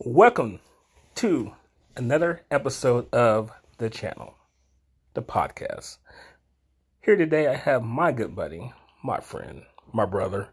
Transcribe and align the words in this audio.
Welcome 0.00 0.58
to 1.14 1.52
another 1.96 2.42
episode 2.50 3.06
of 3.14 3.52
the 3.78 3.88
channel, 3.88 4.34
the 5.14 5.22
podcast. 5.22 5.98
Here 7.00 7.14
today, 7.14 7.46
I 7.46 7.54
have 7.54 7.84
my 7.84 8.10
good 8.10 8.34
buddy, 8.34 8.72
my 9.04 9.20
friend, 9.20 9.62
my 9.92 10.04
brother, 10.04 10.48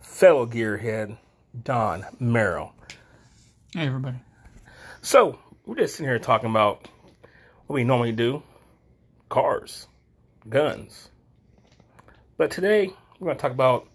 fellow 0.00 0.44
gearhead, 0.44 1.16
Don 1.62 2.04
Merrill. 2.20 2.74
Hey, 3.72 3.86
everybody. 3.86 4.18
So, 5.00 5.38
we're 5.64 5.76
just 5.76 5.94
sitting 5.94 6.06
here 6.06 6.18
talking 6.18 6.50
about 6.50 6.86
what 7.66 7.74
we 7.74 7.84
normally 7.84 8.12
do 8.12 8.42
cars, 9.30 9.86
guns. 10.46 11.08
But 12.36 12.50
today, 12.50 12.90
we're 13.18 13.28
going 13.28 13.38
to 13.38 13.42
talk 13.42 13.52
about 13.52 13.88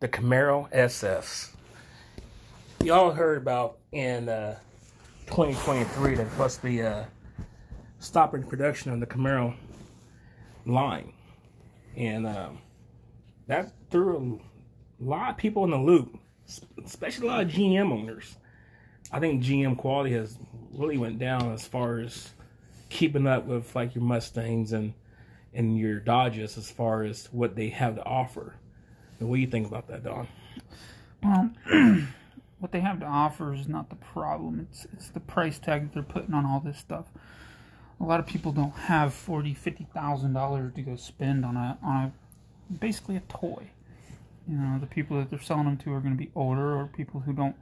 the 0.00 0.08
Camaro 0.08 0.68
SS. 0.72 1.53
Y'all 2.84 3.12
heard 3.12 3.38
about 3.38 3.78
in 3.92 4.28
uh, 4.28 4.58
2023 5.28 6.16
that 6.16 6.26
to 6.36 6.62
be 6.62 6.82
uh, 6.82 7.04
stopping 7.98 8.42
production 8.42 8.92
on 8.92 9.00
the 9.00 9.06
Camaro 9.06 9.54
line. 10.66 11.14
And 11.96 12.26
um, 12.26 12.58
that 13.46 13.72
threw 13.90 14.38
a 15.00 15.02
lot 15.02 15.30
of 15.30 15.38
people 15.38 15.64
in 15.64 15.70
the 15.70 15.78
loop, 15.78 16.18
especially 16.84 17.26
a 17.26 17.30
lot 17.30 17.44
of 17.44 17.48
GM 17.48 17.90
owners. 17.90 18.36
I 19.10 19.18
think 19.18 19.42
GM 19.42 19.78
quality 19.78 20.12
has 20.12 20.36
really 20.70 20.98
went 20.98 21.18
down 21.18 21.54
as 21.54 21.66
far 21.66 22.00
as 22.00 22.28
keeping 22.90 23.26
up 23.26 23.46
with 23.46 23.74
like 23.74 23.94
your 23.94 24.04
Mustangs 24.04 24.74
and 24.74 24.92
and 25.54 25.78
your 25.78 26.00
Dodges 26.00 26.58
as 26.58 26.70
far 26.70 27.02
as 27.04 27.30
what 27.32 27.56
they 27.56 27.70
have 27.70 27.94
to 27.94 28.04
offer. 28.04 28.56
And 29.20 29.30
what 29.30 29.36
do 29.36 29.40
you 29.40 29.46
think 29.46 29.68
about 29.68 29.88
that, 29.88 30.04
Don? 30.04 30.28
Well, 31.22 31.50
what 32.64 32.72
they 32.72 32.80
have 32.80 32.98
to 32.98 33.04
offer 33.04 33.52
is 33.52 33.68
not 33.68 33.90
the 33.90 33.96
problem. 33.96 34.66
It's 34.70 34.86
it's 34.94 35.10
the 35.10 35.20
price 35.20 35.58
tag 35.58 35.82
that 35.82 35.92
they're 35.92 36.02
putting 36.02 36.32
on 36.32 36.46
all 36.46 36.60
this 36.60 36.78
stuff. 36.78 37.04
A 38.00 38.04
lot 38.04 38.20
of 38.20 38.26
people 38.26 38.52
don't 38.52 38.74
have 38.74 39.12
forty, 39.12 39.52
fifty 39.52 39.86
thousand 39.92 40.32
dollars 40.32 40.72
to 40.76 40.80
go 40.80 40.96
spend 40.96 41.44
on 41.44 41.58
a 41.58 41.76
on 41.82 41.96
a 41.96 42.72
basically 42.72 43.16
a 43.16 43.20
toy. 43.28 43.70
You 44.48 44.56
know, 44.56 44.78
the 44.80 44.86
people 44.86 45.18
that 45.18 45.28
they're 45.28 45.42
selling 45.42 45.66
them 45.66 45.76
to 45.76 45.92
are 45.92 46.00
going 46.00 46.14
to 46.14 46.18
be 46.18 46.30
older 46.34 46.74
or 46.74 46.86
people 46.86 47.20
who 47.20 47.34
don't 47.34 47.56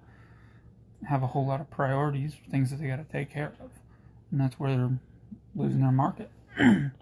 have 1.09 1.25
a 1.25 1.27
whole 1.27 1.49
lot 1.49 1.61
of 1.61 1.69
priorities, 1.69 2.37
things 2.49 2.71
that 2.71 2.77
they 2.77 2.87
got 2.87 3.05
to 3.05 3.13
take 3.13 3.29
care 3.29 3.55
of, 3.61 3.71
and 4.31 4.41
that's 4.41 4.61
where 4.61 4.71
they're 4.71 4.99
losing 5.57 5.81
their 5.81 5.91
market. 5.91 6.31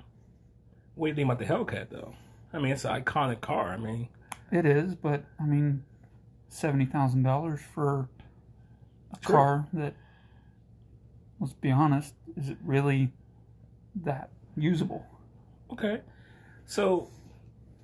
What 0.97 1.07
do 1.07 1.11
you 1.11 1.15
think 1.15 1.27
about 1.33 1.39
the 1.39 1.45
Hellcat 1.47 1.91
though? 1.91 2.15
I 2.53 2.59
mean, 2.59 2.73
it's 2.73 2.85
an 2.85 3.03
iconic 3.03 3.41
car. 3.43 3.69
I 3.69 3.77
mean, 3.77 4.09
It 4.51 4.67
is, 4.67 4.95
but 4.95 5.25
I 5.39 5.45
mean, 5.45 5.85
seventy 6.51 6.85
thousand 6.85 7.23
dollars 7.23 7.61
for 7.75 8.09
a 9.13 9.19
Sure. 9.27 9.37
car 9.37 9.69
that, 9.73 9.95
let's 11.41 11.55
be 11.55 11.71
honest, 11.71 12.15
is 12.37 12.51
it 12.51 12.59
really 12.63 13.13
that 14.03 14.31
usable? 14.57 15.05
okay. 15.73 16.01
So, 16.67 17.09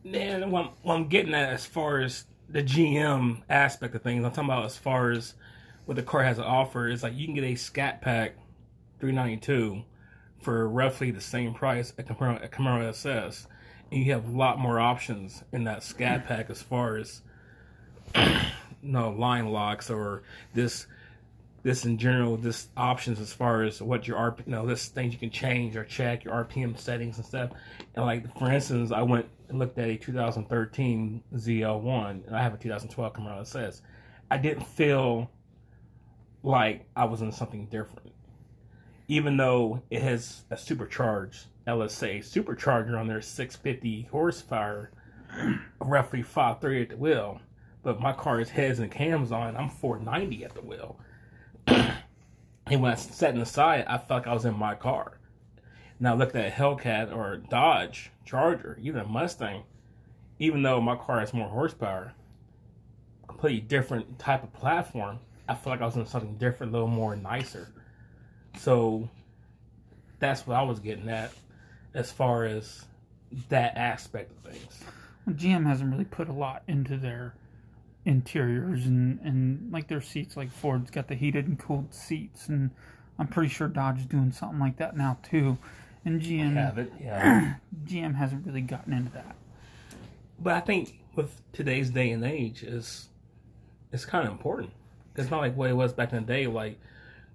man, 0.05 0.51
what 0.51 0.67
I'm, 0.67 0.71
what 0.83 0.95
I'm 0.95 1.09
getting 1.09 1.35
at 1.35 1.53
as 1.53 1.67
far 1.67 2.01
as 2.01 2.27
the 2.49 2.63
GM 2.63 3.43
aspect 3.49 3.95
of 3.97 4.03
things, 4.03 4.25
I'm 4.25 4.31
talking 4.31 4.45
about 4.51 4.65
as 4.67 4.77
far 4.77 5.11
as 5.11 5.35
what 5.87 5.97
the 5.97 6.03
car 6.05 6.23
has 6.23 6.37
to 6.37 6.45
offer 6.45 6.89
is 6.89 7.03
like 7.03 7.15
you 7.17 7.27
can 7.27 7.35
get 7.35 7.45
a 7.45 7.55
Scat 7.57 8.01
Pack 8.03 8.37
392 9.01 9.83
for 10.41 10.69
roughly 10.69 11.11
the 11.11 11.21
same 11.21 11.55
price 11.55 11.93
a 11.99 12.03
Camaro, 12.05 12.45
a 12.45 12.49
Camaro 12.49 12.89
SS, 12.89 13.49
and 13.91 14.05
you 14.05 14.13
have 14.13 14.29
a 14.29 14.37
lot 14.37 14.59
more 14.61 14.79
options 14.79 15.43
in 15.53 15.65
that 15.65 15.83
Scat 15.83 16.27
Pack 16.27 16.51
as 16.51 16.63
far 16.63 16.97
as 16.97 17.23
no 18.87 19.11
line 19.11 19.49
locks 19.49 19.91
or 19.91 20.23
this 20.55 20.87
this 21.63 21.85
in 21.85 21.99
general 21.99 22.37
this 22.37 22.69
options 22.77 23.19
as 23.19 23.33
far 23.33 23.65
as 23.65 23.83
what 23.83 24.07
your 24.07 24.17
RP 24.17 24.47
you 24.47 24.53
know 24.53 24.67
this 24.67 24.87
things 24.89 25.13
you 25.13 25.19
can 25.19 25.31
change 25.31 25.77
or 25.77 25.85
check 25.85 26.25
your 26.25 26.45
RPM 26.45 26.79
settings 26.79 27.17
and 27.17 27.27
stuff. 27.27 27.51
And 27.95 28.05
like 28.05 28.39
for 28.39 28.51
instance 28.51 28.93
I 28.93 29.03
went 29.03 29.27
and 29.49 29.59
looked 29.59 29.79
at 29.79 29.89
a 29.89 29.97
2013 29.97 31.23
ZL1 31.35 32.27
and 32.27 32.37
I 32.37 32.43
have 32.43 32.55
a 32.55 32.57
2012 32.57 33.13
Camaro 33.13 33.41
SS 33.41 33.83
I 34.31 34.39
didn't 34.39 34.67
feel 34.67 35.31
like 36.43 36.87
I 36.95 37.05
was 37.05 37.23
in 37.23 37.33
something 37.33 37.67
different. 37.67 38.13
Even 39.09 39.37
though 39.37 39.83
it 39.91 40.03
has 40.03 40.45
a 40.51 40.57
supercharged 40.57 41.47
LSA 41.67 42.19
supercharger 42.19 42.99
on 42.99 43.09
there 43.09 43.21
650 43.21 44.09
horsepower 44.11 44.91
roughly 45.81 46.23
530 46.23 46.83
at 46.83 46.89
the 46.91 46.97
wheel 46.97 47.41
but 47.87 48.01
my 48.01 48.13
car 48.13 48.41
is 48.41 48.51
heads 48.51 48.81
and 48.81 48.91
cams 48.91 49.31
on. 49.31 49.57
I'm 49.57 49.69
490 49.69 50.45
at 50.45 50.55
the 50.55 50.61
wheel. 50.61 50.99
and 51.69 51.93
when 52.67 52.91
I 52.91 52.97
sat 52.97 53.33
in 53.33 53.39
the 53.39 53.47
side, 53.47 53.85
I 53.87 53.97
felt 53.97 54.23
like 54.23 54.27
I 54.27 54.35
was 54.35 54.45
in 54.45 54.59
my 54.59 54.75
car. 54.75 55.21
Now 56.01 56.17
look 56.17 56.35
at 56.35 56.53
Hellcat 56.53 57.15
or 57.15 57.37
Dodge 57.37 58.11
Charger, 58.25 58.77
even 58.83 59.03
a 59.03 59.07
Mustang. 59.07 59.63
Even 60.41 60.63
though 60.63 60.81
my 60.81 60.97
car 60.97 61.21
has 61.21 61.33
more 61.33 61.49
horsepower, 61.49 62.13
completely 63.29 63.61
different 63.61 64.19
type 64.19 64.43
of 64.43 64.53
platform. 64.53 65.21
I 65.49 65.55
feel 65.55 65.73
like 65.73 65.81
I 65.81 65.87
was 65.87 65.95
in 65.95 66.07
something 66.07 66.39
different, 66.39 66.73
a 66.73 66.79
little 66.79 66.89
more 66.89 67.15
nicer. 67.15 67.73
So 68.59 69.09
that's 70.19 70.45
what 70.45 70.57
I 70.57 70.63
was 70.65 70.81
getting 70.81 71.09
at, 71.09 71.31
as 71.95 72.11
far 72.11 72.47
as 72.47 72.85
that 73.49 73.77
aspect 73.77 74.33
of 74.33 74.53
things. 74.53 74.81
GM 75.29 75.65
hasn't 75.65 75.93
really 75.93 76.05
put 76.05 76.29
a 76.29 76.33
lot 76.33 76.65
into 76.67 76.97
their 76.97 77.35
interiors 78.07 78.87
and, 78.87 79.21
and 79.21 79.71
like 79.73 79.89
their 79.89 80.01
seats. 80.01 80.37
Like 80.37 80.51
Ford's 80.51 80.91
got 80.91 81.09
the 81.09 81.15
heated 81.15 81.47
and 81.47 81.59
cooled 81.59 81.93
seats, 81.93 82.49
and 82.49 82.71
I'm 83.19 83.27
pretty 83.27 83.51
sure 83.51 83.69
Dodge 83.69 83.99
is 83.99 84.07
doing 84.07 84.33
something 84.33 84.59
like 84.59 84.79
that 84.79 84.97
now 84.97 85.19
too. 85.23 85.59
And 86.05 86.23
GM 86.23 86.55
Have 86.55 86.79
it, 86.79 86.93
yeah. 87.01 87.57
GM 87.85 88.15
hasn't 88.15 88.47
really 88.47 88.61
gotten 88.61 88.93
into 88.93 89.13
that. 89.13 89.35
But 90.39 90.55
I 90.55 90.61
think 90.61 91.01
with 91.17 91.43
today's 91.53 91.91
day 91.91 92.13
and 92.13 92.25
age, 92.25 92.63
is 92.63 93.09
it's 93.93 94.05
kind 94.05 94.25
of 94.25 94.33
important. 94.33 94.71
It's 95.17 95.31
not 95.31 95.41
like 95.41 95.57
what 95.57 95.69
it 95.69 95.75
was 95.75 95.93
back 95.93 96.13
in 96.13 96.25
the 96.25 96.33
day, 96.33 96.47
like 96.47 96.79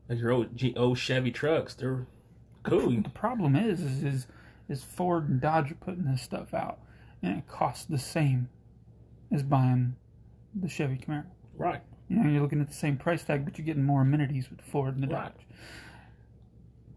like 0.08 0.20
your 0.20 0.32
old 0.32 0.56
G, 0.56 0.74
old 0.78 0.98
Chevy 0.98 1.32
trucks. 1.32 1.74
They're 1.74 2.06
cool. 2.64 2.92
The 2.92 3.10
problem 3.10 3.56
is, 3.56 3.82
is, 3.82 4.04
is, 4.04 4.28
is 4.70 4.84
Ford 4.84 5.28
and 5.28 5.42
Dodge 5.42 5.72
are 5.72 5.76
putting 5.76 6.06
this 6.06 6.22
stuff 6.22 6.54
out, 6.54 6.80
and 7.22 7.40
it 7.40 7.48
costs 7.48 7.86
the 7.86 7.98
same 7.98 8.48
as 9.32 9.44
buying 9.44 9.96
the 10.56 10.68
Chevy 10.70 10.98
Camaro. 10.98 11.26
Right. 11.58 11.82
You 12.10 12.18
know, 12.18 12.30
you're 12.30 12.42
looking 12.42 12.62
at 12.62 12.68
the 12.68 12.74
same 12.74 12.98
price 12.98 13.24
tag, 13.24 13.46
but 13.46 13.58
you're 13.58 13.66
getting 13.66 13.84
more 13.84 14.02
amenities 14.02 14.50
with 14.50 14.60
the 14.60 14.66
Ford 14.66 14.96
and 14.96 15.04
the 15.04 15.08
Right. 15.14 15.26
Dodge. 15.34 15.46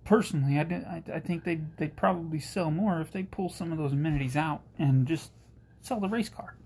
Personally, 0.05 0.59
I, 0.59 0.65
did- 0.65 0.85
I, 0.85 1.03
I 1.15 1.21
think 1.21 1.45
they'd, 1.45 1.77
they'd 1.79 1.97
probably 1.97 2.39
sell 2.41 2.71
more 2.71 3.01
if 3.01 3.11
they 3.13 3.23
pull 3.23 3.49
some 3.49 3.73
of 3.73 3.79
those 3.79 3.93
amenities 3.93 4.37
out 4.37 4.63
and 4.79 5.07
just 5.07 5.31
sell 5.81 5.99
the 6.01 6.09
race 6.09 6.29
car. 6.29 6.57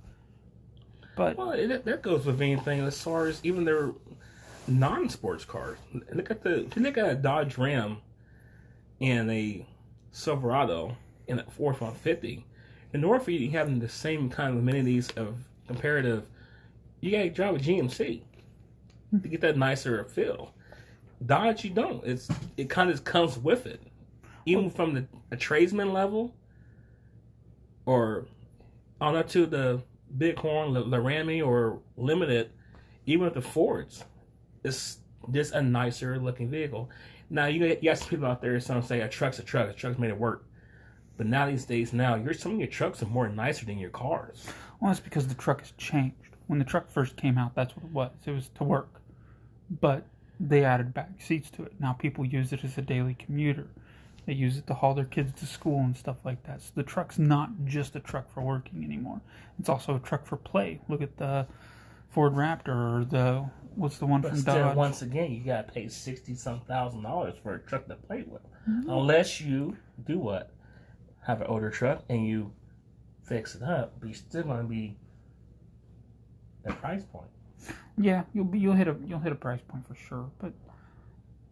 But 1.17 1.37
Well, 1.37 1.53
it, 1.53 1.85
that 1.85 2.03
goes 2.03 2.25
with 2.27 2.41
anything 2.41 2.81
as 2.81 3.01
far 3.01 3.27
as 3.27 3.41
even 3.45 3.65
their 3.65 3.93
non-sports 4.67 5.45
cars. 5.45 5.79
Look 6.13 6.31
at 6.31 6.43
the 6.43 6.65
if 6.67 6.77
you 6.77 6.83
look 6.83 6.97
at 6.99 7.09
a 7.09 7.15
Dodge 7.15 7.59
Ram 7.59 7.99
and 9.01 9.31
a 9.31 9.67
Silverado 10.13 10.97
and 11.29 11.41
a 11.41 11.45
Ford 11.45 11.75
150. 11.81 12.45
In 12.93 13.05
order 13.05 13.23
for 13.23 13.31
you 13.31 13.39
to 13.41 13.49
have 13.51 13.81
the 13.81 13.89
same 13.89 14.31
kind 14.31 14.53
of 14.55 14.59
amenities 14.59 15.11
of 15.11 15.37
comparative, 15.67 16.27
you 17.01 17.11
gotta 17.11 17.31
drive 17.31 17.55
a 17.57 17.59
GMC 17.59 18.23
to 19.23 19.29
get 19.29 19.41
that 19.41 19.57
nicer 19.57 20.05
feel. 20.05 20.55
Dodge, 21.25 21.65
you 21.65 21.71
don't. 21.71 22.05
It's 22.05 22.29
it 22.57 22.69
kind 22.69 22.91
of 22.91 23.05
comes 23.05 23.39
with 23.39 23.67
it, 23.67 23.83
even 24.47 24.71
from 24.71 24.95
the 24.95 25.07
a 25.31 25.37
tradesman 25.37 25.93
level, 25.93 26.35
or 27.87 28.27
on 29.01 29.17
up 29.17 29.29
to 29.31 29.47
the 29.47 29.83
Bighorn, 30.11 30.73
La- 30.75 30.81
Laramie, 30.81 31.43
or 31.43 31.81
Limited, 31.97 32.51
even 33.07 33.25
with 33.25 33.35
the 33.35 33.43
Fords, 33.43 34.05
it's 34.65 34.99
just 35.33 35.53
a 35.55 35.63
nicer 35.63 36.19
looking 36.19 36.49
vehicle. 36.49 36.91
Now 37.31 37.47
you 37.47 37.61
got, 37.69 37.83
you 37.83 37.91
got 37.91 37.99
some 37.99 38.09
people 38.09 38.27
out 38.27 38.41
there 38.41 38.59
some 38.61 38.83
say 38.83 39.01
a 39.01 39.09
truck's 39.09 39.39
a 39.39 39.43
truck, 39.43 39.69
a 39.69 39.73
truck's 39.73 39.99
made 39.99 40.11
it 40.11 40.19
work. 40.19 40.47
But 41.17 41.27
now 41.27 41.47
these 41.47 41.65
days, 41.65 41.93
now 41.93 42.15
your 42.15 42.33
some 42.33 42.53
of 42.53 42.59
your 42.59 42.69
trucks 42.69 43.03
are 43.03 43.07
more 43.07 43.29
nicer 43.29 43.67
than 43.67 43.79
your 43.79 43.91
cars. 43.91 44.47
well, 44.81 44.91
that's 44.91 45.01
because 45.01 45.27
the 45.27 45.35
truck 45.35 45.61
has 45.61 45.73
changed. 45.73 46.28
When 46.49 46.59
the 46.59 46.65
truck 46.65 46.91
first 46.91 47.17
came 47.17 47.39
out, 47.39 47.55
that's 47.55 47.77
what 47.77 47.85
it 47.85 47.93
was. 47.93 48.11
It 48.27 48.33
was 48.33 48.49
to 48.57 48.65
work. 48.65 49.01
But 49.71 50.05
they 50.41 50.65
added 50.65 50.93
back 50.93 51.21
seats 51.21 51.51
to 51.51 51.63
it. 51.63 51.75
Now 51.79 51.93
people 51.93 52.25
use 52.25 52.53
it 52.53 52.65
as 52.65 52.77
a 52.77 52.83
daily 52.83 53.15
commuter. 53.15 53.69
They 54.27 54.35
use 54.35 54.59
it 54.59 54.67
to 54.67 54.75
haul 54.75 54.95
their 54.95 55.05
kids 55.05 55.39
to 55.41 55.47
school 55.47 55.81
and 55.81 55.97
stuff 55.97 56.17
like 56.25 56.43
that. 56.45 56.61
So 56.61 56.73
the 56.75 56.83
truck's 56.83 57.19
not 57.19 57.51
just 57.65 57.97
a 57.97 58.01
truck 58.01 58.33
for 58.33 58.43
working 58.43 58.85
anymore. 58.85 59.21
It's 59.59 59.69
also 59.69 59.97
a 59.97 59.99
truck 59.99 60.27
for 60.27 60.37
play. 60.37 60.81
Look 60.89 61.01
at 61.01 61.17
the 61.17 61.47
Ford 62.11 62.35
Raptor 62.35 63.01
or 63.01 63.05
the 63.05 63.49
what's 63.75 63.99
the 63.99 64.07
one 64.07 64.21
But 64.21 64.33
from 64.33 64.41
still, 64.41 64.55
Dodge? 64.55 64.77
once 64.77 65.03
again, 65.03 65.33
you 65.33 65.41
gotta 65.41 65.71
pay 65.71 65.89
sixty 65.89 66.35
some 66.35 66.61
thousand 66.63 67.03
dollars 67.03 67.35
for 67.43 67.55
a 67.55 67.59
truck 67.61 67.87
to 67.89 67.95
play 67.95 68.25
with, 68.27 68.43
mm-hmm. 68.69 68.91
unless 68.91 69.41
you 69.41 69.77
do 70.07 70.19
what, 70.19 70.51
have 71.27 71.41
an 71.41 71.47
older 71.47 71.71
truck 71.71 72.05
and 72.09 72.27
you 72.27 72.53
fix 73.25 73.55
it 73.55 73.63
up, 73.63 73.95
but 74.01 74.09
you're 74.09 74.15
still 74.15 74.43
gonna 74.43 74.65
be 74.65 74.97
at 76.65 76.81
price 76.81 77.05
point. 77.05 77.29
Yeah, 77.97 78.23
you'll 78.33 78.45
be 78.45 78.59
you'll 78.59 78.75
hit 78.75 78.89
a 78.89 78.97
you'll 79.07 79.19
hit 79.19 79.33
a 79.33 79.37
price 79.37 79.61
point 79.67 79.87
for 79.87 79.95
sure. 79.95 80.31
But 80.39 80.53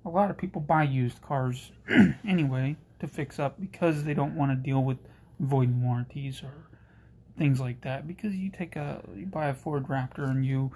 a 0.04 0.08
lot 0.08 0.30
of 0.30 0.36
people 0.36 0.60
buy 0.60 0.84
used 0.84 1.20
cars 1.20 1.72
anyway 2.26 2.76
to 3.00 3.06
fix 3.06 3.38
up 3.38 3.60
because 3.60 4.04
they 4.04 4.14
don't 4.14 4.36
want 4.36 4.52
to 4.52 4.56
deal 4.56 4.82
with 4.82 4.98
void 5.40 5.82
warranties 5.82 6.42
or 6.42 6.52
things 7.36 7.60
like 7.60 7.80
that. 7.82 8.06
Because 8.06 8.34
you 8.34 8.50
take 8.50 8.76
a 8.76 9.02
you 9.14 9.26
buy 9.26 9.48
a 9.48 9.54
Ford 9.54 9.88
Raptor 9.88 10.30
and 10.30 10.46
you 10.46 10.70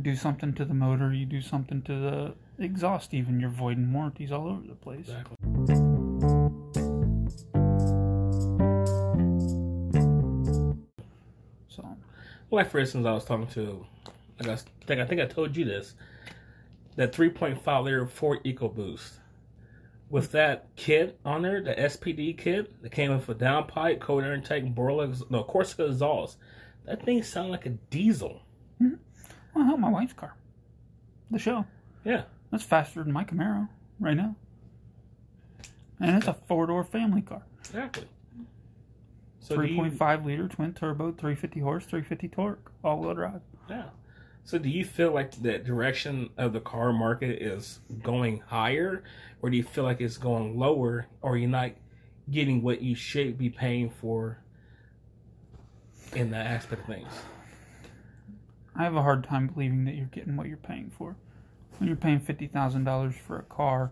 do 0.00 0.16
something 0.16 0.52
to 0.54 0.64
the 0.64 0.74
motor, 0.74 1.12
you 1.12 1.26
do 1.26 1.40
something 1.40 1.82
to 1.82 1.92
the 1.92 2.34
exhaust, 2.58 3.14
even 3.14 3.40
you're 3.40 3.50
voiding 3.50 3.92
warranties 3.92 4.32
all 4.32 4.48
over 4.48 4.66
the 4.66 4.74
place. 4.74 5.08
Exactly. 5.08 5.36
Like 12.52 12.70
for 12.70 12.78
instance, 12.78 13.06
I 13.06 13.12
was 13.12 13.24
talking 13.24 13.46
to, 13.48 13.84
like 14.38 14.48
I 14.48 14.56
think 14.86 15.00
I 15.00 15.06
think 15.06 15.20
I 15.22 15.26
told 15.26 15.56
you 15.56 15.64
this, 15.64 15.94
that 16.96 17.12
3.5 17.12 17.84
liter 17.84 18.06
Ford 18.06 18.44
EcoBoost. 18.44 19.12
With 20.10 20.32
that 20.32 20.66
kit 20.76 21.18
on 21.24 21.40
there, 21.40 21.62
the 21.62 21.74
SPD 21.74 22.36
kit 22.36 22.82
that 22.82 22.92
came 22.92 23.10
with 23.10 23.26
a 23.30 23.34
downpipe, 23.34 24.00
cold 24.00 24.22
air 24.24 24.34
intake, 24.34 24.74
Borla, 24.74 25.10
no 25.30 25.42
Corsica 25.42 25.86
exhaust. 25.86 26.36
That 26.84 27.02
thing 27.02 27.22
sounded 27.22 27.52
like 27.52 27.64
a 27.64 27.70
diesel. 27.70 28.42
Mm-hmm. 28.82 28.96
well, 29.54 29.64
hell, 29.64 29.78
my 29.78 29.88
wife's 29.88 30.12
car, 30.12 30.34
the 31.30 31.38
SHO, 31.38 31.64
Yeah, 32.04 32.24
that's 32.50 32.64
faster 32.64 33.02
than 33.02 33.12
my 33.14 33.24
Camaro 33.24 33.68
right 33.98 34.16
now, 34.16 34.36
and 36.00 36.18
it's 36.18 36.26
a 36.26 36.34
four 36.46 36.66
door 36.66 36.84
family 36.84 37.22
car. 37.22 37.42
exactly. 37.60 38.04
So 39.42 39.56
do 39.56 39.62
Three 39.62 39.72
you- 39.72 39.76
point 39.98 40.24
liter 40.24 40.46
twin 40.46 40.72
turbo, 40.72 41.10
three 41.10 41.34
fifty 41.34 41.58
horse, 41.58 41.84
three 41.84 42.02
fifty 42.02 42.28
torque, 42.28 42.70
all 42.84 43.00
wheel 43.00 43.12
drive. 43.14 43.40
Yeah. 43.68 43.88
So 44.44 44.56
do 44.56 44.68
you 44.68 44.84
feel 44.84 45.10
like 45.12 45.32
the 45.42 45.58
direction 45.58 46.30
of 46.38 46.52
the 46.52 46.60
car 46.60 46.92
market 46.92 47.42
is 47.42 47.80
going 48.02 48.38
higher, 48.46 49.02
or 49.40 49.50
do 49.50 49.56
you 49.56 49.64
feel 49.64 49.82
like 49.82 50.00
it's 50.00 50.16
going 50.16 50.56
lower, 50.56 51.06
or 51.22 51.36
you're 51.36 51.48
not 51.50 51.72
getting 52.30 52.62
what 52.62 52.82
you 52.82 52.94
should 52.94 53.36
be 53.36 53.50
paying 53.50 53.90
for 53.90 54.38
in 56.14 56.30
that 56.30 56.46
aspect 56.46 56.82
of 56.82 56.86
things? 56.86 57.12
I 58.76 58.84
have 58.84 58.94
a 58.94 59.02
hard 59.02 59.24
time 59.24 59.48
believing 59.48 59.84
that 59.86 59.96
you're 59.96 60.06
getting 60.06 60.36
what 60.36 60.46
you're 60.46 60.56
paying 60.56 60.90
for. 60.96 61.16
When 61.78 61.88
you're 61.88 61.96
paying 61.96 62.20
fifty 62.20 62.46
thousand 62.46 62.84
dollars 62.84 63.16
for 63.16 63.38
a 63.40 63.42
car, 63.42 63.90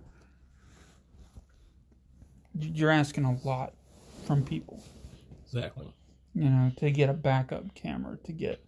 you're 2.57 2.91
asking 2.91 3.25
a 3.25 3.37
lot 3.45 3.75
from 4.27 4.45
people. 4.45 4.81
Exactly. 5.53 5.93
You 6.35 6.49
know, 6.49 6.71
to 6.77 6.91
get 6.91 7.09
a 7.09 7.13
backup 7.15 7.75
camera, 7.75 8.17
to 8.25 8.33
get 8.33 8.65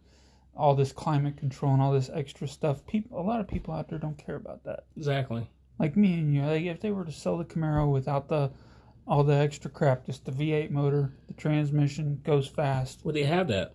all 0.56 0.74
this 0.74 0.92
climate 0.92 1.36
control 1.36 1.72
and 1.72 1.82
all 1.82 1.92
this 1.92 2.10
extra 2.12 2.48
stuff. 2.48 2.84
People, 2.86 3.20
a 3.20 3.22
lot 3.22 3.40
of 3.40 3.48
people 3.48 3.72
out 3.72 3.88
there 3.88 3.98
don't 3.98 4.18
care 4.18 4.36
about 4.36 4.64
that. 4.64 4.84
Exactly. 4.96 5.48
Like 5.78 5.96
me 5.96 6.14
and 6.14 6.34
you, 6.34 6.42
like 6.42 6.64
if 6.64 6.80
they 6.80 6.90
were 6.90 7.04
to 7.04 7.12
sell 7.12 7.38
the 7.38 7.44
Camaro 7.44 7.90
without 7.90 8.28
the 8.28 8.50
all 9.06 9.24
the 9.24 9.34
extra 9.34 9.70
crap, 9.70 10.06
just 10.06 10.24
the 10.24 10.32
V8 10.32 10.70
motor, 10.70 11.12
the 11.26 11.34
transmission 11.34 12.20
goes 12.24 12.46
fast. 12.46 13.00
Well, 13.04 13.14
they 13.14 13.24
have 13.24 13.48
that. 13.48 13.74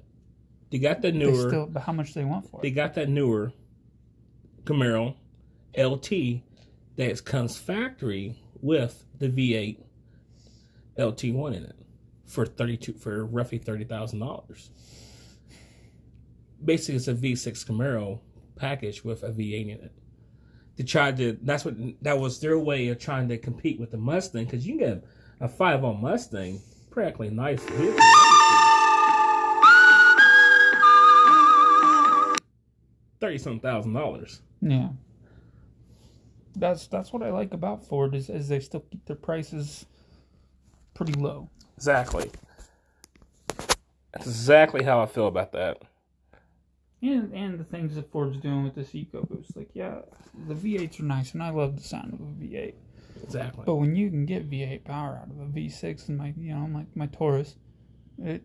They 0.70 0.78
got 0.80 1.02
the 1.02 1.12
They 1.12 1.18
newer. 1.18 1.50
still, 1.50 1.66
but 1.66 1.84
how 1.84 1.94
much 1.94 2.14
they 2.14 2.24
want 2.24 2.50
for 2.50 2.60
it? 2.60 2.64
They 2.64 2.72
got 2.72 2.94
that 2.96 3.10
newer 3.10 3.52
Camaro 4.64 5.16
LT 5.78 6.44
that 6.98 7.26
comes 7.26 7.58
factory 7.58 8.42
with 8.62 9.06
the 9.18 9.30
V8 9.30 9.78
LT1 10.98 11.56
in 11.56 11.64
it 11.64 11.77
for 12.28 12.46
thirty 12.46 12.78
two 12.78 12.94
for 12.94 13.26
roughly 13.26 13.58
thirty 13.58 13.86
thousand 13.86 14.20
dollars. 14.20 14.70
Basically, 16.64 16.96
it's 16.96 17.08
a 17.08 17.14
V6 17.14 17.66
Camaro 17.66 18.20
package 18.56 19.04
with 19.04 19.22
a 19.24 19.30
V8 19.30 19.64
in 19.64 19.70
it. 19.70 19.92
They 20.76 20.84
tried 20.84 21.18
to. 21.18 21.38
That's 21.42 21.66
what 21.66 21.76
that 22.04 22.20
was 22.20 22.40
their 22.40 22.60
way 22.60 22.88
of 22.90 23.00
trying 23.00 23.30
to 23.30 23.38
compete 23.38 23.80
with 23.80 23.92
the 23.92 23.98
Mustang 23.98 24.46
because 24.46 24.68
you 24.68 24.78
can 24.78 24.88
get 24.88 25.06
a 25.40 25.48
five 25.48 25.84
on 25.84 26.02
Mustang, 26.02 26.62
practically 26.92 27.30
nice 27.30 27.64
vehicle. 27.64 28.00
Thirty 33.20 33.38
some 33.40 33.60
thousand 33.60 33.94
dollars. 33.94 34.42
Yeah. 34.62 34.90
That's 36.56 36.88
that's 36.88 37.12
what 37.14 37.24
I 37.24 37.32
like 37.32 37.54
about 37.54 37.84
Ford 37.84 38.14
is, 38.14 38.30
is 38.30 38.48
they 38.48 38.60
still 38.60 38.82
keep 38.92 39.06
their 39.06 39.16
prices 39.16 39.86
pretty 40.94 41.14
low. 41.14 41.50
Exactly. 41.78 42.32
That's 44.14 44.28
exactly 44.28 44.84
how 44.84 45.00
I 45.00 45.06
feel 45.06 45.28
about 45.28 45.52
that. 45.54 45.84
And 47.02 47.32
and 47.34 47.60
the 47.60 47.64
things 47.64 47.96
that 47.96 48.12
Ford's 48.12 48.38
doing 48.38 48.64
with 48.64 48.74
this 48.74 48.90
EcoBoost, 48.90 49.56
like 49.56 49.70
yeah, 49.74 50.00
the 50.48 50.56
V8s 50.56 51.00
are 51.00 51.04
nice, 51.04 51.34
and 51.34 51.44
I 51.44 51.52
love 51.52 51.78
the 51.78 51.84
sound 51.84 52.14
of 52.14 52.20
a 52.20 52.24
V8. 52.24 52.74
Exactly. 53.24 53.64
But 53.66 53.76
when 53.76 53.96
you 53.96 54.10
can 54.10 54.26
get 54.26 54.50
V8 54.50 54.84
power 54.84 55.20
out 55.22 55.30
of 55.30 55.40
a 55.40 55.46
V6 55.46 56.10
and 56.10 56.18
my 56.18 56.34
you 56.36 56.56
know 56.56 56.68
my 56.68 56.86
my 56.96 57.06
Taurus, 57.08 57.56
it 58.18 58.44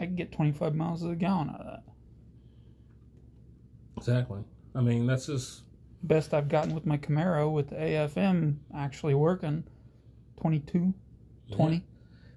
I 0.00 0.06
can 0.06 0.16
get 0.16 0.32
25 0.32 0.74
miles 0.74 1.02
to 1.02 1.08
the 1.08 1.14
gallon 1.14 1.50
out 1.50 1.60
of 1.60 1.66
that. 1.66 1.82
Exactly. 3.98 4.42
I 4.74 4.80
mean, 4.80 5.06
that's 5.06 5.26
just 5.26 5.64
Best 6.04 6.34
I've 6.34 6.48
gotten 6.48 6.74
with 6.74 6.84
my 6.84 6.98
Camaro 6.98 7.50
with 7.50 7.70
the 7.70 7.76
AFM 7.76 8.56
actually 8.76 9.14
working, 9.14 9.64
22, 10.38 10.92
20. 11.52 11.82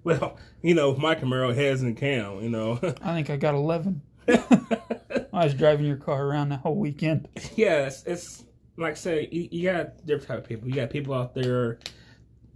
Well, 0.07 0.38
you 0.62 0.74
know, 0.74 0.95
my 0.95 1.15
Camaro 1.15 1.54
has 1.54 1.81
and 1.81 1.95
count. 1.98 2.42
You 2.44 2.50
know, 2.50 2.80
I 3.01 3.13
think 3.13 3.30
I 3.30 3.36
got 3.38 3.56
11. 3.56 4.01
I 4.27 5.44
was 5.45 5.54
driving 5.54 5.86
your 5.86 5.98
car 5.98 6.25
around 6.25 6.50
the 6.50 6.57
whole 6.57 6.75
weekend. 6.75 7.27
yes, 7.56 8.04
it's 8.06 8.44
like 8.77 8.94
I 8.94 8.95
say, 8.95 9.30
you, 9.31 9.48
you 9.51 9.71
got 9.71 10.06
different 10.06 10.27
type 10.27 10.38
of 10.39 10.48
people. 10.48 10.68
You 10.68 10.75
got 10.75 10.89
people 10.89 11.13
out 11.13 11.33
there 11.36 11.80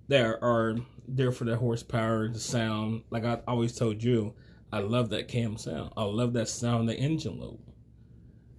that 0.08 0.26
are 0.42 0.76
there 1.08 1.32
for 1.32 1.44
the 1.46 1.56
horsepower, 1.58 2.28
the 2.30 2.40
sound. 2.40 3.04
Like 3.10 3.26
I 3.26 3.40
always 3.48 3.76
told 3.76 4.02
you, 4.04 4.34
I 4.72 4.80
love 4.80 5.10
that 5.10 5.28
cam 5.28 5.58
sound. 5.58 5.92
I 5.98 6.04
love 6.04 6.34
that 6.34 6.48
sound, 6.48 6.88
the 6.90 6.96
engine 6.96 7.40
load. 7.40 7.60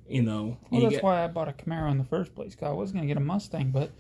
You 0.09 0.23
know, 0.23 0.59
Well, 0.71 0.83
you 0.83 0.91
that's 0.91 1.03
why 1.03 1.25
I 1.25 1.29
bought 1.29 1.49
a 1.49 1.53
Camaro 1.53 1.91
in 1.91 1.97
the 1.99 2.05
first 2.05 2.35
place. 2.35 2.55
'cause 2.55 2.69
I 2.69 2.73
was 2.73 2.93
gonna 2.93 3.07
get 3.07 3.17
a 3.17 3.21
Mustang, 3.21 3.71
but 3.71 3.91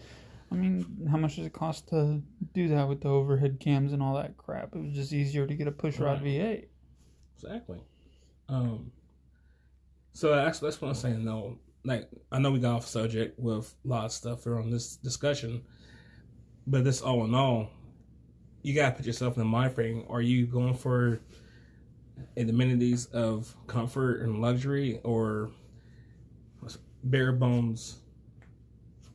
I 0.52 0.54
mean, 0.54 1.08
how 1.10 1.16
much 1.16 1.36
does 1.36 1.46
it 1.46 1.52
cost 1.52 1.88
to 1.88 2.20
do 2.52 2.68
that 2.68 2.88
with 2.88 3.00
the 3.00 3.08
overhead 3.08 3.58
cams 3.60 3.92
and 3.92 4.02
all 4.02 4.14
that 4.16 4.36
crap? 4.36 4.74
It 4.74 4.80
was 4.82 4.92
just 4.94 5.12
easier 5.12 5.46
to 5.46 5.54
get 5.54 5.66
a 5.66 5.72
push 5.72 5.98
rod 5.98 6.22
Right. 6.22 6.24
V8. 6.24 6.64
Exactly. 7.36 7.80
Um. 8.48 8.92
So 10.12 10.34
that's 10.34 10.58
that's 10.58 10.80
what 10.80 10.88
I'm 10.88 10.94
saying. 10.94 11.24
though. 11.24 11.58
like 11.84 12.08
I 12.30 12.38
know 12.38 12.50
we 12.50 12.58
got 12.60 12.76
off 12.76 12.86
subject 12.86 13.38
with 13.38 13.74
a 13.84 13.88
lot 13.88 14.04
of 14.04 14.12
stuff 14.12 14.44
here 14.44 14.58
on 14.58 14.70
this 14.70 14.96
discussion, 14.96 15.62
but 16.66 16.84
this 16.84 17.00
all 17.00 17.24
in 17.24 17.34
all, 17.34 17.70
you 18.62 18.74
gotta 18.74 18.94
put 18.94 19.06
yourself 19.06 19.36
in 19.36 19.40
the 19.40 19.48
mind 19.48 19.74
frame. 19.74 20.04
Are 20.08 20.20
you 20.20 20.46
going 20.46 20.74
for 20.74 21.20
the 22.36 22.42
amenities 22.42 23.06
of 23.06 23.56
comfort 23.66 24.20
and 24.22 24.40
luxury, 24.42 25.00
or 25.02 25.50
bare 27.04 27.32
bones 27.32 27.98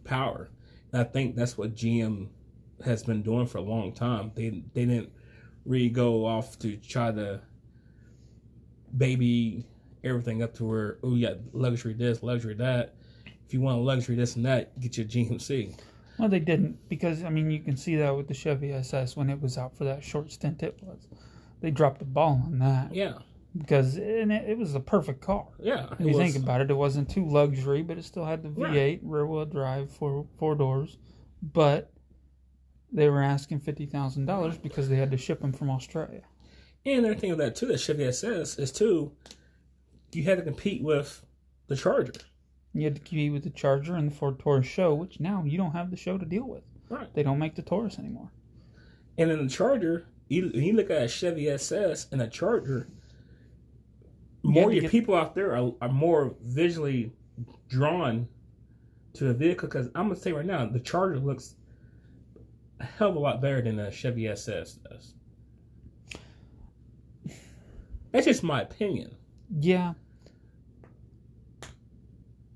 power? 0.03 0.49
And 0.91 1.01
I 1.01 1.03
think 1.03 1.35
that's 1.35 1.57
what 1.57 1.75
GM 1.75 2.29
has 2.85 3.03
been 3.03 3.21
doing 3.21 3.47
for 3.47 3.57
a 3.57 3.63
long 3.63 3.91
time. 3.91 4.31
They 4.35 4.49
they 4.73 4.85
didn't 4.85 5.11
really 5.65 5.89
go 5.89 6.25
off 6.25 6.57
to 6.59 6.77
try 6.77 7.11
to 7.11 7.41
baby 8.95 9.65
everything 10.03 10.41
up 10.41 10.53
to 10.55 10.65
where 10.65 10.97
oh 11.03 11.15
yeah 11.15 11.33
luxury 11.53 11.93
this, 11.93 12.23
luxury 12.23 12.53
that. 12.55 12.95
If 13.45 13.53
you 13.53 13.61
want 13.61 13.81
luxury 13.81 14.15
this 14.15 14.35
and 14.35 14.45
that, 14.45 14.77
get 14.79 14.97
your 14.97 15.05
GMC. 15.07 15.79
Well, 16.17 16.29
they 16.29 16.39
didn't 16.39 16.89
because 16.89 17.23
I 17.23 17.29
mean 17.29 17.51
you 17.51 17.59
can 17.59 17.77
see 17.77 17.95
that 17.97 18.15
with 18.15 18.27
the 18.27 18.33
Chevy 18.33 18.73
SS 18.73 19.15
when 19.15 19.29
it 19.29 19.41
was 19.41 19.57
out 19.57 19.77
for 19.77 19.83
that 19.83 20.03
short 20.03 20.31
stint 20.31 20.63
it 20.63 20.77
was. 20.81 21.07
They 21.59 21.71
dropped 21.71 21.99
the 21.99 22.05
ball 22.05 22.41
on 22.45 22.59
that 22.59 22.93
Yeah, 22.93 23.13
because 23.59 23.95
and 23.97 24.31
it, 24.31 24.49
it 24.49 24.57
was 24.57 24.73
the 24.73 24.79
perfect 24.79 25.21
car. 25.21 25.47
yeah. 25.59 25.87
If 25.99 26.05
you 26.05 26.13
think 26.17 26.35
about 26.35 26.61
it, 26.61 26.69
it 26.71 26.75
wasn't 26.75 27.09
too 27.09 27.25
luxury, 27.27 27.81
but 27.83 27.97
it 27.97 28.05
still 28.05 28.25
had 28.25 28.43
the 28.43 28.49
V8 28.49 28.57
Right. 28.73 28.99
rear 29.03 29.25
wheel 29.25 29.45
drive, 29.45 29.91
four 29.91 30.25
four 30.37 30.55
doors. 30.55 30.97
But 31.41 31.91
they 32.91 33.09
were 33.09 33.21
asking 33.21 33.59
fifty 33.59 33.85
thousand 33.85 34.25
dollars 34.25 34.57
because 34.57 34.89
they 34.89 34.95
had 34.95 35.11
to 35.11 35.17
ship 35.17 35.41
them 35.41 35.51
from 35.53 35.69
Australia. 35.69 36.23
and 36.85 36.99
another 37.05 37.19
thing 37.19 37.31
of 37.31 37.37
that 37.39 37.55
too, 37.55 37.65
that 37.67 37.79
Chevy 37.79 38.05
SS 38.05 38.57
is 38.59 38.71
too. 38.71 39.11
You 40.13 40.23
had 40.23 40.37
to 40.37 40.43
compete 40.43 40.81
with 40.81 41.23
the 41.67 41.75
Charger, 41.75 42.13
You 42.73 42.85
had 42.85 42.95
to 42.95 43.01
compete 43.01 43.31
with 43.33 43.43
the 43.43 43.49
Charger 43.49 43.95
and 43.95 44.09
the 44.09 44.15
Ford 44.15 44.39
Taurus 44.39 44.65
SHO, 44.65 44.95
which 44.95 45.19
now 45.19 45.43
you 45.45 45.57
don't 45.57 45.73
have 45.73 45.91
the 45.91 45.97
SHO 45.97 46.17
to 46.19 46.25
deal 46.25 46.47
with. 46.47 46.63
right? 46.89 47.13
They 47.13 47.23
don't 47.23 47.37
make 47.39 47.55
the 47.55 47.61
Taurus 47.61 47.99
anymore. 47.99 48.31
And 49.17 49.29
then 49.29 49.43
the 49.43 49.49
Charger, 49.51 50.07
you, 50.29 50.49
you 50.53 50.71
look 50.73 50.89
at 50.89 51.03
a 51.03 51.07
Chevy 51.09 51.49
SS 51.49 52.07
and 52.11 52.21
a 52.21 52.27
Charger, 52.27 52.87
more 54.47 54.63
had 54.63 54.73
your 54.73 54.81
get- 54.83 54.91
people 54.91 55.15
out 55.15 55.35
there 55.35 55.55
are, 55.55 55.71
are 55.81 55.89
more 55.89 56.35
visually 56.43 57.11
drawn 57.69 58.27
to 59.13 59.25
the 59.25 59.33
vehicle 59.33 59.67
because 59.67 59.87
I'm 59.95 60.07
gonna 60.09 60.15
say 60.15 60.31
right 60.31 60.45
now 60.45 60.65
the 60.65 60.79
Charger 60.79 61.19
looks 61.19 61.55
a 62.79 62.85
hell 62.85 63.09
of 63.09 63.15
a 63.15 63.19
lot 63.19 63.41
better 63.41 63.61
than 63.61 63.75
the 63.75 63.89
Chevy 63.89 64.27
SS 64.27 64.73
does. 64.73 65.13
That's 68.11 68.25
just 68.25 68.43
my 68.43 68.61
opinion. 68.61 69.15
Yeah. 69.59 69.93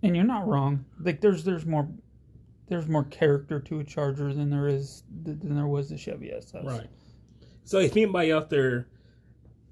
And 0.03 0.15
you're 0.15 0.25
not 0.25 0.48
wrong. 0.48 0.86
Like 1.00 1.21
there's 1.21 1.43
there's 1.43 1.65
more 1.65 1.88
there's 2.67 2.88
more 2.88 3.03
character 3.05 3.60
to 3.60 3.79
a 3.79 3.83
Charger 3.83 4.33
than 4.33 4.50
there 4.50 4.67
is 4.67 5.03
than 5.24 5.55
there 5.55 5.67
was 5.67 5.89
the 5.89 5.98
Chevy 5.98 6.31
SS. 6.31 6.63
Right. 6.63 6.88
So 7.63 7.79
if 7.79 7.91
anybody 7.91 8.31
out 8.31 8.50
there 8.50 8.88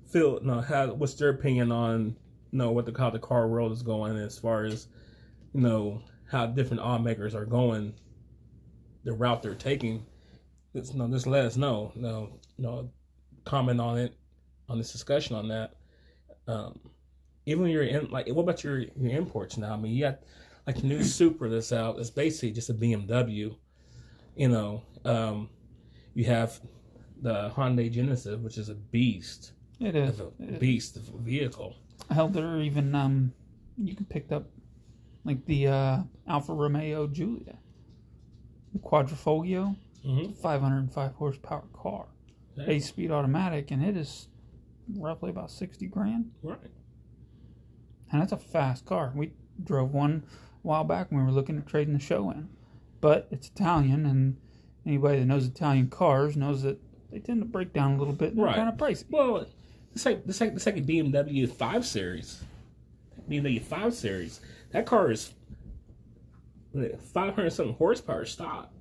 feel 0.10 0.40
know 0.42 0.62
have 0.62 0.92
what's 0.94 1.14
their 1.16 1.30
opinion 1.30 1.72
on 1.72 2.16
you 2.52 2.58
know 2.58 2.72
what 2.72 2.86
the 2.86 2.98
how 2.98 3.10
the 3.10 3.20
car 3.20 3.48
world 3.48 3.72
is 3.72 3.84
going 3.84 4.18
as 4.18 4.38
far 4.38 4.66
as 4.66 4.88
you 5.54 5.62
know 5.62 6.02
how 6.30 6.46
different 6.46 6.82
automakers 6.82 7.34
are 7.34 7.46
going, 7.46 7.94
the 9.04 9.12
route 9.12 9.42
they're 9.42 9.56
taking. 9.56 10.06
Just, 10.76 10.96
just 10.96 11.28
let 11.28 11.46
us 11.46 11.58
know. 11.58 11.92
You 11.96 12.30
know, 12.58 12.90
comment 13.46 13.82
on 13.82 13.98
it, 13.98 14.16
on 14.70 14.78
this 14.78 14.92
discussion 14.92 15.36
on 15.36 15.48
that. 15.48 15.74
Um, 16.48 16.80
even 17.46 17.66
you're 17.68 17.84
in, 17.84 18.12
like, 18.12 18.28
what 18.28 18.44
about 18.44 18.64
your 18.64 18.80
your 18.80 19.12
imports 19.12 19.58
now? 19.58 19.74
I 19.74 19.78
mean, 19.78 19.94
you 19.94 20.02
got 20.02 20.20
like 20.68 20.84
new 20.84 21.04
Supra 21.04 21.50
that's 21.50 21.74
out. 21.74 21.98
It's 21.98 22.12
basically 22.12 22.52
just 22.52 22.70
a 22.70 22.76
BMW. 22.76 23.56
You 24.36 24.48
know, 24.48 24.84
um, 25.06 25.50
you 26.14 26.26
have 26.26 26.60
the 27.22 27.50
Hyundai 27.50 27.92
Genesis, 27.92 28.38
which 28.38 28.58
is 28.58 28.70
a 28.70 28.76
beast. 28.76 29.54
It 29.80 29.96
is. 29.96 30.20
A 30.20 30.26
beast 30.60 30.98
of 30.98 31.08
a 31.14 31.18
vehicle. 31.18 31.76
Hell, 32.12 32.28
there 32.28 32.48
are 32.48 32.62
even 32.62 32.94
um, 32.96 33.34
you 33.78 33.96
can 33.96 34.06
pick 34.06 34.32
up 34.32 34.46
like 35.24 35.46
the 35.46 35.68
uh, 35.68 35.98
Alfa 36.28 36.54
Romeo 36.54 37.08
Giulia, 37.08 37.58
the 38.74 38.80
Quadrifoglio, 38.80 39.76
Mm-hmm. 40.06 40.32
505 40.42 41.16
horsepower 41.16 41.66
car, 41.74 42.06
eight 42.68 42.86
speed 42.86 43.12
automatic, 43.12 43.70
and 43.70 43.84
it 43.84 43.98
is 43.98 44.30
roughly 44.96 45.30
about 45.30 45.52
60 45.52 45.88
grand. 45.88 46.32
Right. 46.42 46.58
And 48.10 48.22
that's 48.22 48.32
a 48.32 48.38
fast 48.38 48.86
car. 48.86 49.12
We 49.14 49.34
drove 49.62 49.94
one 49.94 50.24
a 50.26 50.68
while 50.68 50.86
back 50.86 51.12
when 51.12 51.20
we 51.20 51.26
were 51.26 51.34
looking 51.34 51.58
at 51.58 51.68
trading 51.68 51.94
the 51.96 52.00
SHO 52.00 52.32
in, 52.32 52.48
but 53.02 53.28
it's 53.30 53.50
Italian, 53.50 54.06
and 54.06 54.38
anybody 54.86 55.20
that 55.20 55.26
knows 55.26 55.46
Italian 55.46 55.90
cars 55.90 56.38
knows 56.38 56.62
that 56.64 56.80
they 57.12 57.20
tend 57.20 57.42
to 57.42 57.46
break 57.46 57.74
down 57.74 57.96
a 57.96 57.98
little 57.98 58.14
bit 58.14 58.32
and 58.36 58.42
Right. 58.42 58.56
kind 58.56 58.70
of 58.70 58.76
pricey. 58.76 59.04
Well, 59.10 59.48
it's 59.94 60.06
like 60.06 60.22
it's 60.28 60.40
like 60.42 60.54
it's 60.54 60.66
like 60.66 60.78
a 60.78 60.82
BMW 60.82 61.50
5 61.50 61.86
Series. 61.86 62.44
BMW 63.30 63.62
5 63.62 63.94
Series. 63.94 64.42
That 64.72 64.86
car 64.86 65.12
is 65.12 65.34
500 66.74 67.50
something 67.52 67.76
horsepower 67.76 68.26
stock. 68.26 68.72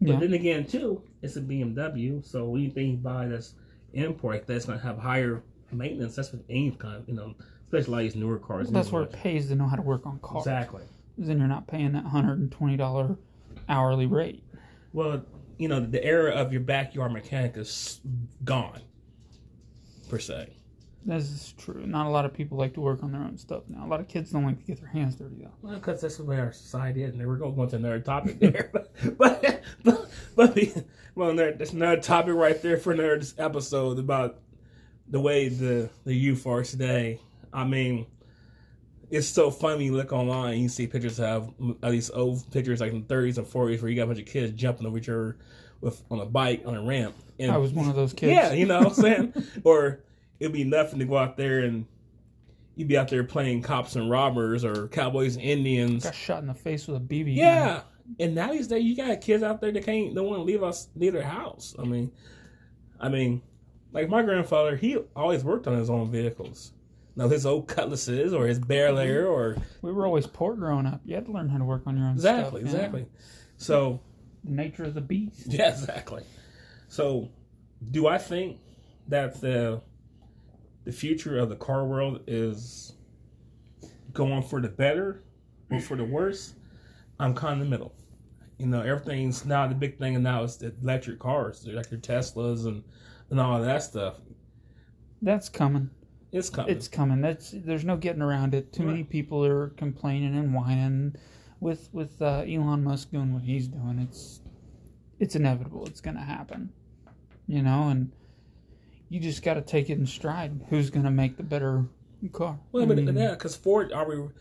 But 0.00 0.10
Yeah. 0.14 0.18
then 0.20 0.32
again, 0.32 0.64
too, 0.66 1.02
it's 1.22 1.36
a 1.36 1.40
BMW, 1.40 2.24
so 2.24 2.56
anything 2.56 2.90
you 2.90 2.96
buy 2.96 3.28
that's 3.28 3.54
import 3.92 4.46
that's 4.46 4.64
going 4.64 4.78
to 4.78 4.84
have 4.84 4.98
higher 4.98 5.42
maintenance. 5.70 6.16
That's 6.16 6.32
with 6.32 6.42
any 6.48 6.72
kind 6.72 6.96
of, 6.96 7.08
you 7.08 7.14
know, 7.14 7.34
especially 7.66 8.04
these 8.04 8.16
newer 8.16 8.38
cars. 8.38 8.68
That's 8.70 8.90
where 8.90 9.02
it 9.04 9.12
pays 9.12 9.48
to 9.48 9.54
know 9.54 9.66
how 9.68 9.76
to 9.76 9.82
work 9.82 10.06
on 10.06 10.18
cars. 10.20 10.44
Exactly. 10.46 10.82
Then 11.18 11.38
you're 11.38 11.46
not 11.46 11.66
paying 11.68 11.92
that 11.92 12.04
$120 12.04 13.16
hourly 13.68 14.06
rate. 14.06 14.42
Well, 14.92 15.24
you 15.58 15.68
know, 15.68 15.78
the 15.78 16.02
era 16.02 16.32
of 16.32 16.50
your 16.52 16.62
backyard 16.62 17.12
mechanic 17.12 17.56
is 17.56 18.00
gone, 18.44 18.80
per 20.12 20.18
se. 20.18 20.46
This 21.06 21.30
is 21.30 21.54
true. 21.56 21.86
Not 21.86 22.06
a 22.06 22.10
lot 22.10 22.26
of 22.26 22.34
people 22.34 22.58
like 22.58 22.74
to 22.74 22.82
work 22.82 23.02
on 23.02 23.12
their 23.12 23.22
own 23.22 23.38
stuff 23.38 23.62
now. 23.70 23.86
A 23.86 23.88
lot 23.88 23.98
of 23.98 24.08
kids 24.08 24.30
don't 24.30 24.44
like 24.44 24.58
to 24.58 24.64
get 24.66 24.78
their 24.78 24.90
hands 24.90 25.16
dirty 25.16 25.36
though. 25.40 25.50
Well, 25.62 25.74
because 25.76 26.02
that's 26.02 26.18
the 26.18 26.24
way 26.24 26.38
our 26.38 26.52
society 26.52 27.02
is, 27.02 27.14
and 27.14 27.26
we're 27.26 27.36
going 27.36 27.52
to 27.52 27.56
go 27.56 27.62
into 27.62 27.76
another 27.76 27.98
topic 27.98 28.38
there. 28.38 28.68
but, 28.72 28.92
but, 29.16 30.10
but, 30.36 30.54
the, 30.54 30.84
well, 31.14 31.34
there, 31.34 31.54
that's 31.54 31.72
another 31.72 31.98
topic 31.98 32.34
right 32.34 32.60
there 32.60 32.76
for 32.76 32.92
another 32.92 33.22
episode 33.38 33.98
about 33.98 34.40
the 35.08 35.18
way 35.18 35.48
the, 35.48 35.88
the 36.04 36.14
youth 36.14 36.46
are 36.46 36.62
today. 36.62 37.18
I 37.54 37.64
mean, 37.64 38.06
it's 39.12 39.28
so 39.28 39.50
funny. 39.50 39.84
You 39.84 39.94
look 39.94 40.12
online, 40.12 40.60
you 40.60 40.68
see 40.68 40.86
pictures 40.86 41.20
of 41.20 41.54
these 41.82 42.10
old 42.10 42.50
pictures 42.50 42.80
like 42.80 42.92
in 42.92 43.06
the 43.06 43.14
30s 43.14 43.38
and 43.38 43.46
40s 43.46 43.80
where 43.80 43.90
you 43.90 43.96
got 43.96 44.04
a 44.04 44.06
bunch 44.06 44.18
of 44.18 44.26
kids 44.26 44.52
jumping 44.54 44.86
over 44.86 44.98
each 44.98 45.08
other 45.08 45.36
with 45.80 46.02
on 46.10 46.20
a 46.20 46.26
bike 46.26 46.62
on 46.66 46.74
a 46.74 46.82
ramp. 46.82 47.14
And 47.38 47.52
I 47.52 47.58
was 47.58 47.72
one 47.72 47.88
of 47.88 47.94
those 47.94 48.12
kids. 48.12 48.32
yeah, 48.32 48.52
you 48.52 48.66
know 48.66 48.78
what 48.78 48.88
I'm 48.88 48.94
saying? 48.94 49.34
or 49.64 50.00
it'd 50.40 50.52
be 50.52 50.64
nothing 50.64 50.98
to 50.98 51.04
go 51.04 51.16
out 51.16 51.36
there 51.36 51.60
and 51.60 51.86
you'd 52.74 52.88
be 52.88 52.96
out 52.96 53.08
there 53.08 53.22
playing 53.22 53.62
cops 53.62 53.96
and 53.96 54.10
robbers 54.10 54.64
or 54.64 54.88
cowboys 54.88 55.36
and 55.36 55.44
Indians. 55.44 56.04
Got 56.04 56.14
shot 56.14 56.40
in 56.40 56.48
the 56.48 56.54
face 56.54 56.88
with 56.88 56.96
a 56.96 57.00
BB. 57.00 57.26
gun. 57.26 57.34
Yeah. 57.36 57.82
And 58.18 58.34
now 58.34 58.50
these 58.50 58.66
days 58.66 58.82
you 58.82 58.96
got 58.96 59.20
kids 59.20 59.42
out 59.42 59.60
there 59.60 59.70
that 59.70 59.84
can't 59.84 60.14
don't 60.14 60.26
want 60.26 60.40
to 60.40 60.44
leave 60.44 60.62
us 60.62 60.88
leave 60.96 61.12
their 61.12 61.22
house. 61.22 61.74
I 61.78 61.84
mean 61.84 62.10
I 63.02 63.08
mean, 63.08 63.42
like 63.92 64.08
my 64.08 64.22
grandfather, 64.22 64.76
he 64.76 64.96
always 65.16 65.44
worked 65.44 65.66
on 65.66 65.76
his 65.76 65.90
own 65.90 66.10
vehicles. 66.10 66.72
Now 67.14 67.28
his 67.28 67.44
old 67.44 67.68
cutlasses 67.68 68.32
or 68.32 68.46
his 68.46 68.58
bear 68.58 68.88
mm-hmm. 68.88 68.96
layer 68.96 69.26
or 69.26 69.56
We 69.82 69.92
were 69.92 70.06
always 70.06 70.26
poor 70.26 70.54
growing 70.54 70.86
up. 70.86 71.00
You 71.04 71.14
had 71.14 71.26
to 71.26 71.32
learn 71.32 71.48
how 71.48 71.58
to 71.58 71.64
work 71.64 71.82
on 71.86 71.96
your 71.96 72.06
own 72.06 72.12
exactly, 72.12 72.62
stuff. 72.62 72.74
exactly. 72.74 73.06
So 73.56 74.00
The 74.44 74.52
nature 74.52 74.84
of 74.84 74.94
the 74.94 75.00
beast. 75.00 75.46
Yeah, 75.46 75.70
exactly. 75.70 76.24
So, 76.88 77.30
do 77.90 78.06
I 78.06 78.18
think 78.18 78.58
that 79.08 79.40
the 79.40 79.80
the 80.84 80.92
future 80.92 81.38
of 81.38 81.48
the 81.48 81.56
car 81.56 81.86
world 81.86 82.20
is 82.26 82.92
going 84.12 84.42
for 84.42 84.60
the 84.60 84.68
better 84.68 85.22
or 85.70 85.80
for 85.80 85.96
the 85.96 86.04
worse? 86.04 86.54
I'm 87.18 87.34
kind 87.34 87.54
of 87.54 87.60
in 87.60 87.70
the 87.70 87.70
middle. 87.70 87.94
You 88.58 88.66
know, 88.66 88.82
everything's 88.82 89.44
now 89.44 89.66
the 89.66 89.74
big 89.74 89.98
thing, 89.98 90.14
and 90.14 90.24
now 90.24 90.42
is 90.42 90.56
the 90.58 90.74
electric 90.82 91.18
cars, 91.18 91.66
like 91.66 91.90
your 91.90 92.00
Teslas 92.00 92.66
and 92.66 92.84
and 93.30 93.40
all 93.40 93.56
of 93.56 93.64
that 93.64 93.82
stuff. 93.82 94.20
That's 95.22 95.48
coming. 95.48 95.90
It's 96.32 96.48
coming. 96.48 96.74
It's 96.74 96.88
coming. 96.88 97.20
That's 97.20 97.50
there's 97.54 97.84
no 97.84 97.96
getting 97.96 98.22
around 98.22 98.54
it. 98.54 98.72
Too 98.72 98.84
many 98.84 99.04
people 99.04 99.44
are 99.44 99.68
complaining 99.70 100.34
and 100.34 100.54
whining. 100.54 101.14
With 101.60 101.90
with 101.92 102.20
uh, 102.20 102.44
Elon 102.48 102.82
Musk 102.82 103.10
doing 103.12 103.34
what 103.34 103.42
he's 103.42 103.68
doing, 103.68 103.98
it's 103.98 104.40
it's 105.20 105.36
inevitable. 105.36 105.86
It's 105.86 106.00
gonna 106.00 106.24
happen. 106.24 106.70
You 107.46 107.62
know, 107.62 107.88
and 107.88 108.10
you 109.10 109.20
just 109.20 109.42
got 109.42 109.54
to 109.54 109.60
take 109.60 109.90
it 109.90 109.98
in 109.98 110.06
stride. 110.06 110.58
Who's 110.70 110.88
gonna 110.88 111.10
make 111.10 111.36
the 111.36 111.42
better 111.42 111.84
car? 112.32 112.58
well, 112.72 112.82
I 112.82 112.86
but 112.86 113.14
yeah, 113.14 113.30
because 113.30 113.54
Ford 113.54 113.92
already 113.92 114.32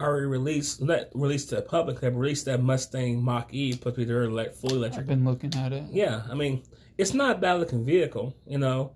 already 0.00 0.26
released 0.26 0.80
let 0.80 1.10
released 1.14 1.48
to 1.50 1.56
the 1.56 1.62
public. 1.62 2.00
They 2.00 2.08
released 2.08 2.44
that 2.44 2.62
Mustang 2.62 3.22
Mach 3.22 3.52
E, 3.52 3.72
supposed 3.72 3.96
to 3.96 4.00
be 4.02 4.04
their 4.04 4.22
elect, 4.22 4.54
fully 4.54 4.76
electric 4.76 5.02
I've 5.02 5.08
been 5.08 5.24
looking 5.24 5.54
at 5.56 5.72
it. 5.72 5.84
Yeah, 5.90 6.22
I 6.30 6.34
mean, 6.34 6.62
it's 6.96 7.12
not 7.12 7.36
a 7.36 7.38
bad 7.40 7.54
looking 7.54 7.84
vehicle, 7.84 8.36
you 8.46 8.58
know, 8.58 8.92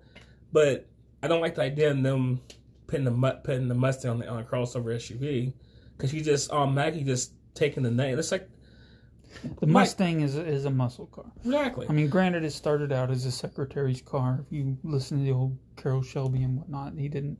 but 0.51 0.88
I 1.21 1.27
don't 1.27 1.41
like 1.41 1.55
the 1.55 1.61
idea 1.63 1.91
of 1.91 2.01
them 2.01 2.41
putting 2.87 3.05
the 3.05 3.39
putting 3.43 3.67
the 3.67 3.75
Mustang 3.75 4.11
on, 4.11 4.19
the, 4.19 4.27
on 4.27 4.39
a 4.39 4.43
crossover 4.43 4.95
SUV 4.95 5.53
because 5.97 6.13
you 6.13 6.21
just 6.21 6.51
automatically 6.51 7.03
just 7.03 7.33
taking 7.55 7.83
the 7.83 7.91
name. 7.91 8.17
It's 8.17 8.31
like 8.31 8.49
The 9.59 9.67
Mustang 9.67 10.21
is 10.21 10.35
is 10.35 10.65
a 10.65 10.69
muscle 10.71 11.07
car. 11.07 11.25
exactly. 11.43 11.87
I 11.89 11.91
mean, 11.91 12.09
granted, 12.09 12.43
it 12.43 12.51
started 12.51 12.91
out 12.91 13.11
as 13.11 13.25
a 13.25 13.31
secretary's 13.31 14.01
car. 14.01 14.43
If 14.45 14.51
you 14.51 14.77
listen 14.83 15.19
to 15.19 15.23
the 15.23 15.31
old 15.31 15.57
Carroll 15.75 16.01
Shelby 16.03 16.43
and 16.43 16.57
whatnot, 16.57 16.93
he 16.97 17.07
didn't 17.09 17.39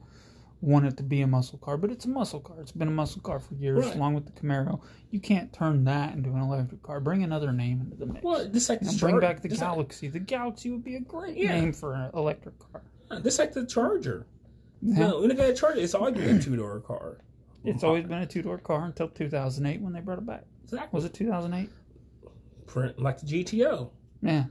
want 0.62 0.86
it 0.86 0.98
to 0.98 1.04
be 1.04 1.22
a 1.22 1.28
muscle 1.28 1.58
car, 1.60 1.78
but 1.78 1.90
it's 1.90 2.04
a 2.04 2.10
muscle 2.10 2.42
car. 2.42 2.58
It's 2.60 2.74
been 2.74 2.90
a 2.90 2.92
muscle 2.92 3.22
car 3.22 3.40
for 3.40 3.54
years, 3.56 3.86
Right. 3.86 3.96
along 3.96 4.16
with 4.16 4.26
the 4.26 4.34
Camaro. 4.34 4.82
You 5.10 5.22
can't 5.22 5.54
turn 5.54 5.86
that 5.86 6.14
into 6.14 6.32
an 6.32 6.42
electric 6.42 6.84
car. 6.84 7.00
Bring 7.00 7.24
another 7.24 7.54
name 7.54 7.80
into 7.80 7.96
the 7.96 8.06
mix. 8.06 8.26
well, 8.26 8.46
just 8.50 8.68
like 8.68 8.82
bring 9.00 9.22
back 9.22 9.42
the 9.42 9.48
just 9.48 9.62
like- 9.62 9.72
Galaxy. 9.72 10.10
The 10.10 10.20
Galaxy 10.20 10.70
would 10.70 10.84
be 10.84 10.98
a 10.98 11.00
great 11.00 11.38
Yeah. 11.38 11.58
name 11.62 11.72
for 11.72 11.94
an 11.94 12.12
electric 12.14 12.60
car. 12.60 12.82
Just 13.24 13.40
like 13.40 13.54
the 13.54 13.66
Charger. 13.66 14.28
Yeah. 14.82 15.00
No, 15.08 15.22
when 15.22 15.30
you 15.30 15.36
got 15.36 15.50
a 15.50 15.54
Charger, 15.54 15.80
it's 15.80 15.94
always 15.94 16.16
been 16.16 16.38
a 16.38 16.42
two 16.42 16.56
door 16.56 16.80
car. 16.82 17.18
It's 17.66 17.84
always 17.84 18.06
been 18.06 18.20
a 18.20 18.26
two 18.26 18.42
door 18.42 18.58
car 18.58 18.86
until 18.86 19.10
2008 19.10 19.82
when 19.82 19.94
they 19.94 20.00
brought 20.00 20.20
it 20.20 20.26
back. 20.26 20.46
Exactly. 20.64 20.90
Was 20.98 21.06
it 21.06 21.14
2008? 21.14 21.70
Print 22.68 23.00
like 23.00 23.20
the 23.20 23.26
GTO. 23.26 23.90
Yeah. 24.22 24.46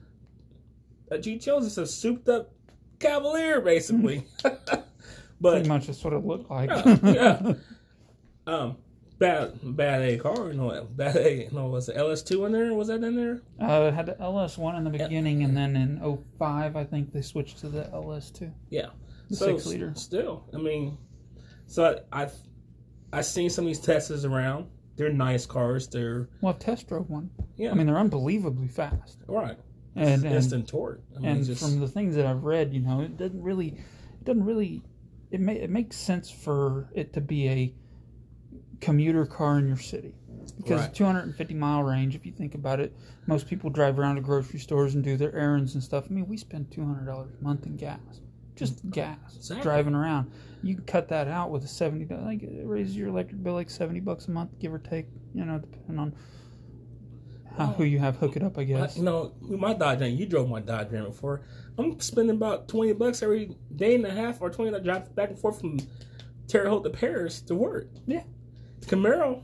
A 1.10 1.16
GTO 1.18 1.60
is 1.60 1.66
just 1.66 1.78
a 1.78 1.86
souped 1.86 2.28
up 2.28 2.52
Cavalier, 2.98 3.60
basically. 3.60 4.24
but 4.42 4.84
Pretty 5.40 5.68
much 5.68 5.86
that's 5.86 6.02
what 6.04 6.12
it 6.12 6.24
looked 6.24 6.50
like. 6.50 6.70
yeah. 7.02 7.52
Um, 8.46 8.78
bad, 9.18 9.58
bad 9.76 10.02
A 10.02 10.16
car. 10.18 10.52
No, 10.52 10.87
bad 10.96 11.16
A. 11.16 11.48
No, 11.52 11.66
was 11.66 11.87
the 11.87 11.92
LS2 11.94 12.46
in 12.46 12.52
there? 12.52 12.75
Was 12.75 12.88
that 12.88 13.02
in 13.02 13.16
there? 13.16 13.42
Uh, 13.60 13.88
it 13.88 13.94
had 13.94 14.06
the 14.06 14.14
LS1 14.14 14.76
in 14.78 14.84
the 14.84 14.90
beginning, 14.90 15.42
and 15.42 15.56
then 15.56 15.76
in 15.76 15.98
05, 16.38 16.76
I 16.76 16.84
think 16.84 17.12
they 17.12 17.22
switched 17.22 17.58
to 17.60 17.68
the 17.68 17.84
LS2. 17.92 18.52
Yeah, 18.70 18.87
The 19.30 19.37
so 19.37 19.46
six 19.46 19.66
liter. 19.66 19.92
Still, 19.94 20.44
I 20.54 20.58
mean, 20.58 20.98
so 21.66 22.00
I, 22.12 22.22
I've 22.22 22.34
I've 23.12 23.26
seen 23.26 23.50
some 23.50 23.64
of 23.64 23.68
these 23.68 23.80
Teslas 23.80 24.28
around. 24.28 24.66
They're 24.96 25.12
nice 25.12 25.46
cars. 25.46 25.88
They're 25.88 26.28
Well, 26.40 26.52
I've 26.52 26.58
test 26.58 26.88
drove 26.88 27.08
one. 27.08 27.30
yeah, 27.56 27.70
I 27.70 27.75
mean, 27.75 27.87
they're 27.87 27.98
unbelievably 27.98 28.68
fast. 28.68 29.18
right. 29.26 29.56
And, 29.96 30.25
and, 30.25 30.34
instant 30.34 30.68
torque. 30.68 31.00
I 31.16 31.20
mean, 31.20 31.30
and 31.30 31.44
just, 31.44 31.60
from 31.60 31.80
the 31.80 31.88
things 31.88 32.14
that 32.14 32.25
I've 32.26 32.44
read, 32.44 32.72
you 32.72 32.80
know, 32.80 33.00
it 33.00 33.16
doesn't 33.16 33.42
really, 33.42 33.68
it 34.20 34.25
doesn't 34.25 34.44
really, 34.44 34.82
it, 35.32 35.40
ma- 35.40 35.50
it 35.52 35.70
makes 35.70 35.96
sense 35.96 36.30
for 36.30 36.88
it 36.94 37.12
to 37.14 37.20
be 37.20 37.48
a 37.48 37.75
commuter 38.80 39.26
car 39.26 39.58
in 39.58 39.66
your 39.66 39.76
city. 39.76 40.14
Because 40.56 40.82
Right. 40.82 40.94
250 40.94 41.54
mile 41.54 41.82
range, 41.82 42.14
if 42.14 42.25
you 42.26 42.32
think 42.32 42.54
about 42.54 42.80
it, 42.80 42.94
most 43.26 43.47
people 43.47 43.70
drive 43.70 43.99
around 43.99 44.16
to 44.16 44.20
grocery 44.23 44.58
stores 44.58 44.94
and 44.94 45.04
do 45.04 45.16
their 45.16 45.35
errands 45.35 45.75
and 45.75 45.82
stuff. 45.82 46.06
I 46.11 46.14
mean, 46.14 46.26
we 46.26 46.37
spend 46.37 46.70
$200 46.70 47.28
a 47.40 47.44
month 47.44 47.66
in 47.66 47.76
gas. 47.76 47.99
just 48.56 48.78
mm-hmm. 48.78 48.90
gas 48.90 49.18
Exactly. 49.37 49.62
driving 49.62 49.94
around. 49.94 50.30
You 50.62 50.75
can 50.75 50.85
cut 50.85 51.08
that 51.08 51.28
out 51.28 51.50
with 51.50 51.64
a 51.64 51.68
seventy. 51.68 52.04
Like 52.12 52.42
it 52.42 52.66
raises 52.66 52.97
your 52.97 53.08
electric 53.08 53.40
bill 53.42 53.54
like 53.54 53.70
seventy 53.70 54.00
bucks 54.00 54.26
a 54.26 54.32
month, 54.32 54.58
give 54.58 54.75
or 54.75 54.80
take. 54.80 55.06
You 55.32 55.44
know, 55.44 55.58
depending 55.58 55.99
on 56.00 56.14
how, 57.56 57.66
who 57.66 57.85
you 57.85 58.00
have 58.00 58.16
hook 58.16 58.37
it 58.37 58.42
up. 58.42 58.58
I 58.58 58.62
I, 58.62 58.64
guess. 58.64 58.97
you 58.97 59.04
know, 59.04 59.32
my 59.40 59.75
Dodge 59.75 60.00
Ram, 60.00 60.11
you 60.16 60.26
drove 60.26 60.49
my 60.49 60.61
Dodge 60.61 60.90
Ram 60.90 61.04
before. 61.04 61.42
I'm 61.78 62.00
spending 62.00 62.35
about 62.35 62.66
twenty 62.66 62.92
bucks 62.92 63.23
every 63.23 63.56
day 63.76 63.94
and 63.94 64.04
a 64.04 64.11
half, 64.11 64.42
or 64.42 64.50
twenty 64.50 64.73
to 64.73 64.80
drive 64.80 65.14
back 65.14 65.30
and 65.30 65.38
forth 65.38 65.61
from 65.61 65.78
Terre 66.49 66.68
Haute 66.68 66.82
to 66.85 66.90
Paris 66.90 67.40
to 67.42 67.54
work. 67.54 67.88
Yeah. 68.06 68.25
Camaro, 68.87 69.42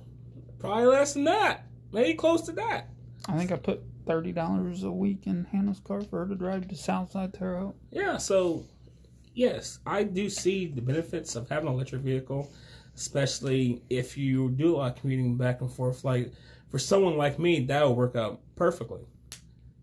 probably 0.58 0.86
less 0.86 1.14
than 1.14 1.24
that, 1.24 1.66
maybe 1.92 2.14
close 2.14 2.42
to 2.42 2.52
that. 2.52 2.88
I 3.28 3.36
think 3.38 3.52
I 3.52 3.56
put 3.56 3.82
thirty 4.06 4.32
dollars 4.32 4.82
a 4.84 4.90
week 4.92 5.26
in 5.26 5.44
Hannah's 5.44 5.80
car 5.80 6.02
for 6.02 6.20
her 6.20 6.26
to 6.28 6.34
drive 6.34 6.68
to 6.68 6.76
Southside 6.76 7.34
Terre 7.34 7.58
Haute. 7.58 7.76
Yeah, 7.90 8.16
so 8.18 8.64
yes, 9.34 9.78
I 9.86 10.04
do 10.04 10.28
see 10.28 10.66
the 10.66 10.82
benefits 10.82 11.36
of 11.36 11.48
having 11.48 11.68
an 11.68 11.74
electric 11.74 12.02
vehicle, 12.02 12.50
especially 12.94 13.82
if 13.90 14.16
you 14.16 14.50
do 14.50 14.74
a 14.74 14.78
lot 14.78 14.96
of 14.96 15.00
commuting 15.00 15.36
back 15.36 15.60
and 15.60 15.70
forth. 15.72 16.04
Like 16.04 16.32
for 16.68 16.78
someone 16.78 17.16
like 17.16 17.38
me, 17.38 17.60
that 17.66 17.86
would 17.86 17.96
work 17.96 18.16
out 18.16 18.40
perfectly. 18.56 19.00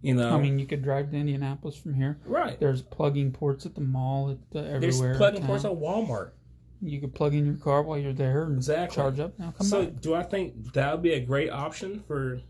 You 0.03 0.15
know, 0.15 0.33
I 0.35 0.39
mean, 0.41 0.57
you 0.57 0.65
could 0.65 0.81
drive 0.81 1.11
to 1.11 1.17
Indianapolis 1.17 1.75
from 1.75 1.93
here. 1.93 2.17
right? 2.25 2.59
There's 2.59 2.81
plugging 2.81 3.31
ports 3.31 3.67
at 3.67 3.75
the 3.75 3.81
mall, 3.81 4.31
at 4.31 4.37
the, 4.49 4.61
There's 4.79 4.95
everywhere. 4.95 5.11
in 5.11 5.17
plugging 5.17 5.43
ports 5.45 5.63
at 5.63 5.71
Walmart. 5.71 6.31
You 6.81 6.99
could 6.99 7.13
plug 7.13 7.33
in 7.35 7.45
your 7.45 7.55
car 7.55 7.83
while 7.83 7.97
you're 7.97 8.13
there 8.13 8.43
and 8.43 8.55
Exactly. 8.57 8.95
charge 8.95 9.19
up. 9.19 9.37
Now 9.37 9.51
come 9.57 9.67
so 9.67 9.85
back. 9.85 10.01
do 10.01 10.15
I 10.15 10.23
think 10.23 10.73
that 10.73 10.91
would 10.93 11.01
be 11.03 11.13
a 11.13 11.19
great 11.19 11.49
option 11.51 12.03
for? 12.07 12.41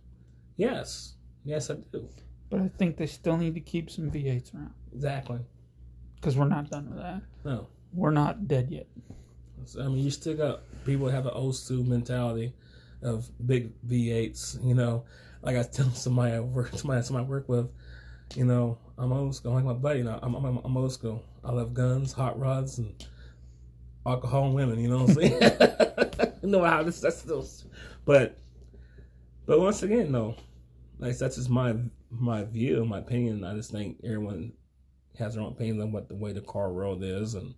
Yes, 0.58 1.16
yes, 1.44 1.70
I 1.70 1.76
do. 1.92 2.08
But 2.50 2.62
I 2.62 2.68
think 2.78 2.98
they 2.98 3.08
still 3.08 3.38
need 3.38 3.54
to 3.56 3.62
keep 3.62 3.90
some 3.90 4.12
V8s 4.12 4.54
around 4.54 4.74
Exactly. 4.94 5.40
because 6.16 6.36
we're 6.38 6.48
not 6.48 6.70
done 6.70 6.90
with 6.90 7.00
that. 7.00 7.22
No, 7.46 7.68
We're 7.94 8.12
not 8.12 8.48
dead 8.48 8.70
yet. 8.70 8.88
So, 9.66 9.82
I 9.84 9.88
mean, 9.88 10.00
you 10.04 10.12
still 10.12 10.36
got 10.36 10.62
people 10.86 11.08
have 11.10 11.26
an 11.26 11.34
old 11.34 11.56
school 11.56 11.84
mentality 11.84 12.54
of 13.02 13.30
big 13.46 13.72
V8s. 13.88 14.64
You 14.66 14.76
know, 14.76 15.04
like 15.42 15.56
I 15.58 15.64
tell 15.64 15.90
somebody 15.92 16.34
I 16.34 16.40
work, 16.40 16.70
somebody, 16.78 17.02
somebody 17.04 17.26
I 17.26 17.30
work 17.30 17.48
with, 17.50 17.70
you 18.36 18.46
know, 18.46 18.78
I'm 18.98 19.12
old 19.12 19.36
school. 19.36 19.54
Like 19.54 19.64
my 19.66 19.74
buddy, 19.74 20.00
you 20.00 20.06
know, 20.06 20.20
I'm, 20.22 20.36
I'm, 20.36 20.58
I'm 20.64 20.78
old 20.78 20.92
school. 20.94 21.24
I 21.44 21.52
love 21.52 21.74
guns, 21.74 22.12
hot 22.14 22.40
rods, 22.40 22.78
and 22.80 22.94
alcohol 24.06 24.46
and 24.46 24.56
women. 24.56 24.80
You 24.80 24.90
know 24.90 25.04
what 25.04 25.10
I'm 25.10 25.16
saying? 25.16 26.42
know 26.44 26.64
how 26.64 26.84
this 26.84 27.00
that's 27.00 27.20
still, 27.20 27.46
but, 28.06 28.38
but 29.46 29.60
once 29.60 29.84
again, 29.84 30.12
no, 30.12 30.36
like 31.00 31.18
that's 31.18 31.36
just 31.36 31.50
my 31.50 31.76
my 32.10 32.44
view, 32.44 32.86
my 32.86 33.00
opinion. 33.00 33.44
I 33.44 33.56
just 33.56 33.72
think 33.72 33.98
everyone 34.04 34.54
has 35.18 35.36
their 35.36 35.44
own 35.44 35.52
opinion 35.52 35.82
on 35.82 35.92
what 35.92 36.10
the 36.10 36.16
way 36.16 36.34
the 36.34 36.42
car 36.42 36.72
world 36.72 37.04
is, 37.04 37.36
and 37.36 37.54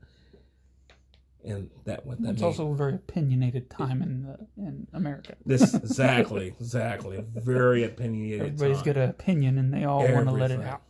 and 1.43 1.69
that 1.85 2.05
what 2.05 2.21
that 2.21 2.31
It's 2.31 2.41
means. 2.41 2.59
also 2.59 2.71
a 2.71 2.75
very 2.75 2.95
opinionated 2.95 3.69
time 3.69 4.01
in 4.01 4.23
the, 4.23 4.47
in 4.57 4.87
America. 4.93 5.35
This 5.45 5.73
exactly, 5.73 6.47
exactly. 6.59 7.23
Very 7.35 7.83
opinionated. 7.83 8.41
Everybody's 8.41 8.77
time. 8.77 8.85
got 8.85 8.97
an 8.97 9.09
opinion 9.09 9.57
and 9.57 9.73
they 9.73 9.83
all 9.83 10.07
want 10.07 10.27
to 10.27 10.31
let 10.33 10.51
it 10.51 10.61
out. 10.61 10.81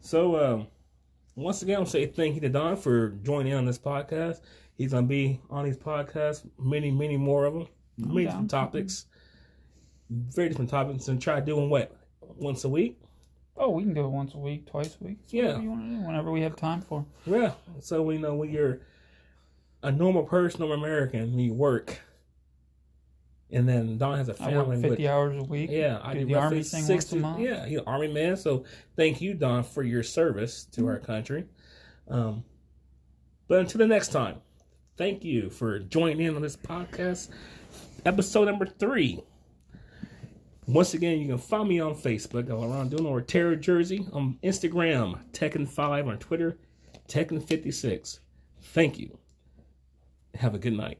So, 0.00 0.36
um, 0.44 0.66
once 1.36 1.62
again, 1.62 1.76
I'll 1.76 1.86
say 1.86 2.06
thank 2.06 2.34
you 2.34 2.40
to 2.40 2.48
Don 2.48 2.76
for 2.76 3.10
joining 3.22 3.54
on 3.54 3.66
this 3.66 3.78
podcast. 3.78 4.40
He's 4.76 4.92
gonna 4.92 5.06
be 5.06 5.40
on 5.50 5.64
these 5.64 5.76
podcasts, 5.76 6.46
many, 6.58 6.90
many 6.90 7.16
more 7.16 7.44
of 7.44 7.54
them, 7.54 7.68
many 7.98 8.24
down. 8.24 8.32
different 8.32 8.50
topics, 8.50 9.06
very 10.10 10.48
different 10.48 10.70
topics, 10.70 11.08
and 11.08 11.20
try 11.20 11.40
doing 11.40 11.70
what 11.70 11.94
once 12.20 12.64
a 12.64 12.68
week. 12.68 12.98
Oh, 13.58 13.70
we 13.70 13.84
can 13.84 13.94
do 13.94 14.04
it 14.04 14.08
once 14.08 14.34
a 14.34 14.38
week, 14.38 14.66
twice 14.66 14.96
a 15.00 15.04
week. 15.04 15.18
Yeah. 15.28 15.58
Whatever 15.58 15.62
you 15.62 15.70
want 15.70 15.82
to 15.82 15.88
do, 15.88 16.06
whenever 16.06 16.30
we 16.30 16.40
have 16.42 16.56
time 16.56 16.82
for. 16.82 17.06
Yeah. 17.24 17.52
So 17.80 18.02
we 18.02 18.18
know 18.18 18.34
when 18.34 18.50
you're 18.50 18.80
a 19.82 19.92
normal 19.92 20.24
person, 20.24 20.60
normal 20.60 20.78
American, 20.78 21.30
when 21.30 21.38
you 21.38 21.54
work, 21.54 22.00
and 23.50 23.68
then 23.68 23.96
Don 23.98 24.18
has 24.18 24.28
a 24.28 24.34
family 24.34 24.80
50 24.80 25.08
hours 25.08 25.36
a 25.36 25.44
week. 25.44 25.70
Yeah, 25.70 26.00
I 26.02 26.14
do 26.14 26.24
the 26.26 26.34
army 26.34 26.62
thing 26.62 26.80
once 26.80 26.86
60 26.86 27.16
a 27.16 27.20
month. 27.20 27.40
Yeah, 27.40 27.66
you're 27.66 27.82
an 27.82 27.86
army 27.86 28.08
man. 28.08 28.36
So 28.36 28.64
thank 28.96 29.20
you, 29.20 29.34
Don, 29.34 29.62
for 29.62 29.82
your 29.82 30.02
service 30.02 30.64
to 30.72 30.86
our 30.88 30.98
country. 30.98 31.44
Um, 32.08 32.44
but 33.48 33.60
until 33.60 33.78
the 33.78 33.86
next 33.86 34.08
time, 34.08 34.40
thank 34.96 35.24
you 35.24 35.50
for 35.50 35.78
joining 35.78 36.20
in 36.20 36.34
on 36.34 36.42
this 36.42 36.56
podcast, 36.56 37.28
episode 38.04 38.46
number 38.46 38.66
three. 38.66 39.22
Once 40.66 40.94
again, 40.94 41.20
you 41.20 41.28
can 41.28 41.38
find 41.38 41.68
me 41.68 41.78
on 41.78 41.94
Facebook, 41.94 42.48
Laurent 42.48 42.90
Duno 42.90 43.06
or 43.06 43.20
Terror 43.20 43.54
Jersey, 43.54 44.08
on 44.12 44.36
Instagram, 44.42 45.20
Tekken5, 45.30 46.08
on 46.08 46.18
Twitter, 46.18 46.58
Tekken56. 47.08 48.18
Thank 48.60 48.98
you. 48.98 49.16
Have 50.34 50.56
a 50.56 50.58
good 50.58 50.72
night. 50.72 50.98